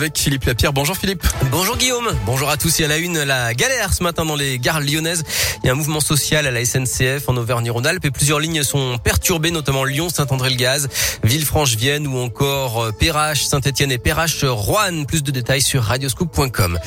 [0.00, 0.72] Avec Philippe Lapierre.
[0.72, 1.26] Bonjour Philippe.
[1.50, 2.08] Bonjour Guillaume.
[2.24, 2.78] Bonjour à tous.
[2.78, 5.24] Il y a la une, la galère ce matin dans les gares lyonnaises.
[5.64, 8.98] Il y a un mouvement social à la SNCF en Auvergne-Rhône-Alpes et plusieurs lignes sont
[8.98, 10.88] perturbées, notamment Lyon, Saint-André-le-Gaz,
[11.24, 15.04] Villefranche-Vienne ou encore euh, Perrache, Saint-Etienne et Perrache-Roanne.
[15.04, 16.78] Plus de détails sur radioscoop.com.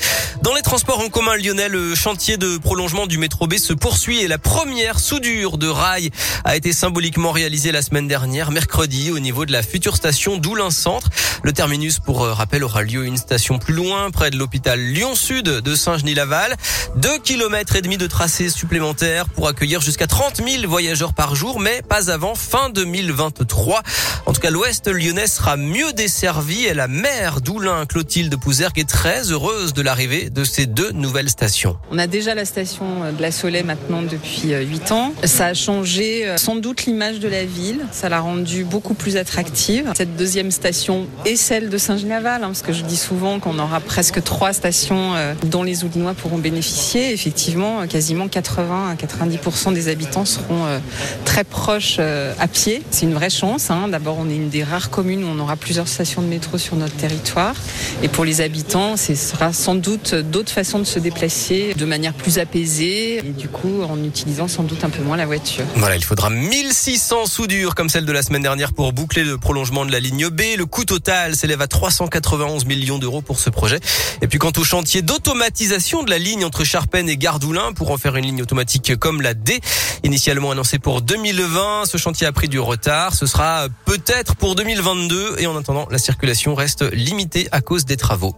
[0.42, 4.22] Dans les transports en commun lyonnais, le chantier de prolongement du métro B se poursuit
[4.22, 6.12] et la première soudure de rail
[6.46, 10.72] a été symboliquement réalisée la semaine dernière, mercredi, au niveau de la future station d'Oulin
[10.72, 11.10] Centre.
[11.44, 15.46] Le terminus, pour euh, rappel, aura lieu une station plus loin, près de l'hôpital Lyon-Sud
[15.46, 16.56] de Saint-Genis-Laval.
[16.96, 21.60] Deux kilomètres et demi de tracé supplémentaire pour accueillir jusqu'à 30 000 voyageurs par jour,
[21.60, 23.82] mais pas avant fin 2023.
[24.26, 28.90] En tout cas, l'ouest lyonnais sera mieux desservi et la maire d'Oulin, Clotilde Pouzergue, est
[28.90, 31.78] très heureuse de l'arrivée de ces deux nouvelles stations.
[31.92, 35.14] On a déjà la station de la Soleil maintenant depuis 8 ans.
[35.24, 37.86] Ça a changé euh, sans doute l'image de la ville.
[37.92, 39.92] Ça l'a rendue beaucoup plus attractive.
[39.96, 43.80] Cette deuxième station est celle de Saint-Genis-Laval, hein, parce que je dis souvent qu'on aura
[43.80, 47.14] presque trois stations euh, dont les Oulinois pourront bénéficier.
[47.14, 50.80] Effectivement, quasiment 80 à 90% des habitants seront euh,
[51.24, 52.84] très proches à pied.
[52.92, 53.72] C'est une vraie chance.
[53.72, 53.88] Hein.
[53.88, 56.76] D'abord, on est une des rares communes où on aura plusieurs stations de métro sur
[56.76, 57.56] notre territoire.
[58.04, 62.14] Et pour les habitants, ce sera sans doute d'autres façons de se déplacer de manière
[62.14, 65.64] plus apaisée et du coup en utilisant sans doute un peu moins la voiture.
[65.76, 69.86] Voilà, il faudra 1600 soudures comme celle de la semaine dernière pour boucler le prolongement
[69.86, 70.42] de la ligne B.
[70.58, 73.80] Le coût total s'élève à 391 millions d'euros pour ce projet.
[74.22, 77.98] Et puis quant au chantier d'automatisation de la ligne entre Charpennes et Gardoulin pour en
[77.98, 79.60] faire une ligne automatique comme la D,
[80.04, 83.14] initialement annoncée pour 2020, ce chantier a pris du retard.
[83.16, 87.98] Ce sera peut-être pour 2022 et en attendant, la circulation reste limitée à cause des
[87.98, 88.36] travaux.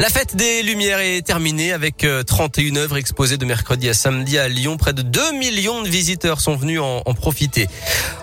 [0.00, 4.38] La fête des Lumières est terminée avec 31 euh, œuvres exposées de mercredi à samedi
[4.38, 4.78] à Lyon.
[4.78, 7.68] Près de 2 millions de visiteurs sont venus en, profiter.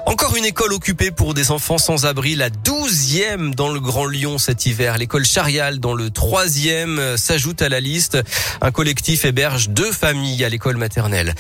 [0.08, 4.40] Encore une école occupée pour des enfants sans abri, la douzième dans le Grand Lyon
[4.40, 4.98] cet hiver.
[4.98, 8.18] L'école Charial dans le troisième euh, s'ajoute à la liste.
[8.60, 11.36] Un collectif héberge deux familles à l'école maternelle.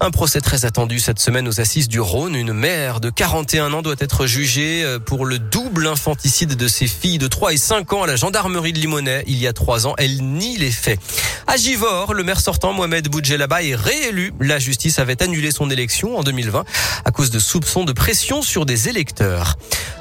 [0.00, 2.34] Un procès très attendu cette semaine aux assises du Rhône.
[2.34, 6.88] Une mère de 41 ans doit être jugée euh, pour le double infanticide de ses
[6.88, 9.54] filles de 3 et 5 ans à la gendarmerie de Limonest il y a
[9.98, 10.98] Elle nie les faits.
[11.46, 14.32] À Givor, le maire sortant Mohamed Boudjelaba est réélu.
[14.40, 16.64] La justice avait annulé son élection en 2020
[17.04, 19.56] à cause de soupçons de pression sur des électeurs.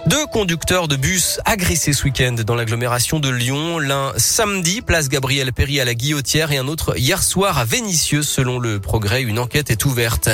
[0.08, 3.78] Deux conducteurs de bus agressés ce week-end dans l'agglomération de Lyon.
[3.78, 8.24] L'un samedi, place Gabriel Péry à la Guillotière et un autre hier soir à Vénissieux.
[8.24, 10.30] Selon le progrès, une enquête est ouverte.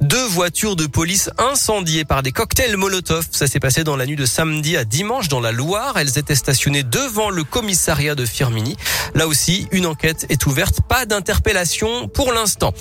[0.00, 3.28] Deux voitures de police incendiées par des cocktails Molotov.
[3.30, 5.96] Ça s'est passé dans la nuit de samedi à dimanche dans la Loire.
[5.96, 8.76] Elles étaient stationnées devant le commissariat de Firmini.
[9.14, 10.80] Là aussi, une enquête est ouverte.
[10.88, 12.74] Pas d'interpellation pour l'instant.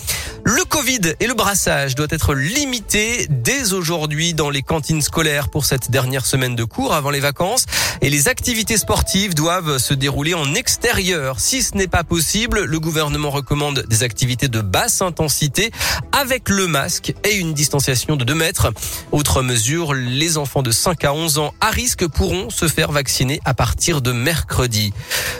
[0.45, 5.63] Le Covid et le brassage doivent être limités dès aujourd'hui dans les cantines scolaires pour
[5.63, 7.65] cette dernière semaine de cours avant les vacances
[8.01, 11.39] et les activités sportives doivent se dérouler en extérieur.
[11.39, 15.71] Si ce n'est pas possible, le gouvernement recommande des activités de basse intensité
[16.11, 18.73] avec le masque et une distanciation de 2 mètres.
[19.13, 23.39] Autre mesure, les enfants de 5 à 11 ans à risque pourront se faire vacciner
[23.45, 24.93] à partir de mercredi.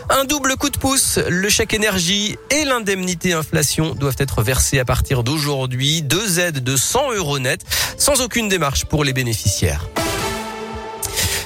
[0.10, 4.86] Un double coup de pouce, le chèque énergie et l'indemnité inflation doivent être versés à
[4.86, 4.93] partir
[5.24, 6.02] d'aujourd'hui.
[6.02, 7.62] Deux aides de 100 euros net
[7.98, 9.88] sans aucune démarche pour les bénéficiaires.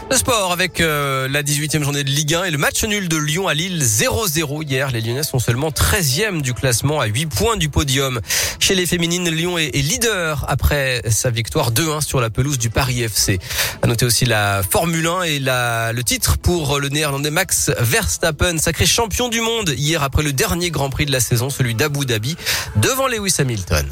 [0.09, 3.18] Le sport avec euh, la 18e journée de Ligue 1 et le match nul de
[3.18, 4.90] Lyon à Lille 0-0 hier.
[4.91, 8.22] Les Lyonnais sont seulement 13e du classement à 8 points du podium.
[8.59, 13.01] Chez les féminines, Lyon est, leader après sa victoire 2-1 sur la pelouse du Paris
[13.01, 13.40] FC.
[13.81, 18.57] À noter aussi la Formule 1 et la, le titre pour le néerlandais Max Verstappen,
[18.59, 22.06] sacré champion du monde hier après le dernier Grand Prix de la saison, celui d'Abu
[22.06, 22.38] Dhabi,
[22.78, 23.85] devant Lewis Hamilton.